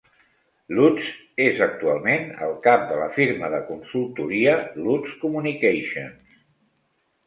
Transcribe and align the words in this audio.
Lutz 0.79 1.09
és 1.49 1.61
actualment 1.65 2.25
el 2.47 2.57
cap 2.65 2.89
de 2.95 2.99
la 3.03 3.11
firma 3.21 3.53
de 3.57 3.63
consultoria 3.71 4.59
Lutz 4.85 5.17
Communications. 5.25 6.41